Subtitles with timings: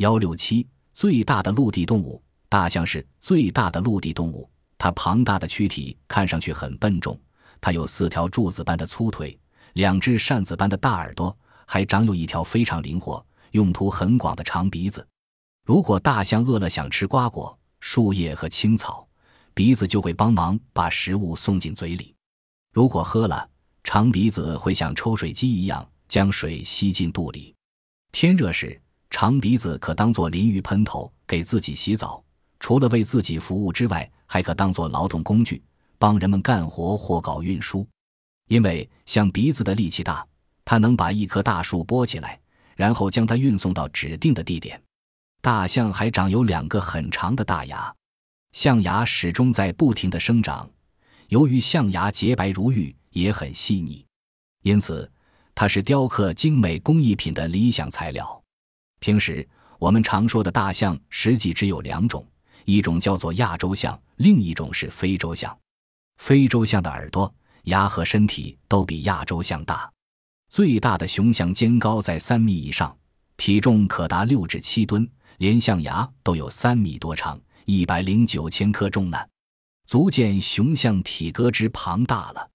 [0.00, 4.48] 幺六七，最大的陆地动物，大象是最大的陆地动物。
[4.78, 7.20] 它庞大的躯体看上去很笨重，
[7.60, 9.38] 它有四条柱子般的粗腿，
[9.74, 11.36] 两只扇子般的大耳朵，
[11.66, 15.06] 还长有一条非常灵活、用途很广的长鼻子。
[15.66, 19.06] 如果大象饿了想吃瓜果、树叶和青草，
[19.52, 22.14] 鼻子就会帮忙把食物送进嘴里；
[22.72, 23.46] 如果喝了，
[23.84, 27.54] 长鼻子会像抽水机一样将水吸进肚里。
[28.12, 28.80] 天热时，
[29.20, 32.24] 长鼻子可当做淋浴喷头，给自己洗澡。
[32.58, 35.62] 除了为自己服务之外，还可当做劳动工具，
[35.98, 37.86] 帮人们干活或搞运输。
[38.48, 40.26] 因为像鼻子的力气大，
[40.64, 42.40] 它能把一棵大树拨起来，
[42.74, 44.82] 然后将它运送到指定的地点。
[45.42, 47.94] 大象还长有两个很长的大牙，
[48.52, 50.66] 象牙始终在不停的生长。
[51.28, 54.02] 由于象牙洁白如玉，也很细腻，
[54.62, 55.12] 因此
[55.54, 58.39] 它是雕刻精美工艺品的理想材料。
[59.00, 59.46] 平时
[59.78, 62.24] 我们常说的大象，实际只有两种。
[62.66, 65.58] 一种叫做亚洲象，另一种是非洲象。
[66.18, 67.34] 非洲象的耳朵、
[67.64, 69.90] 牙和身体都比亚洲象大。
[70.50, 72.94] 最大的雄象肩高在三米以上，
[73.36, 79.18] 体重可达六至七吨，连象牙都有三米多长，一百零九千克重呢，
[79.86, 82.50] 足见雄象体格之庞大了。